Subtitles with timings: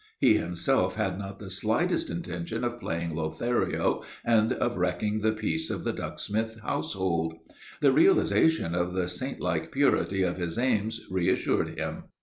[0.17, 5.69] He himself had not the slightest intention of playing Lothario and of wrecking the peace
[5.69, 7.35] of the Ducksmith household.
[7.81, 12.05] The realization of the saint like purity of his aims reassured him.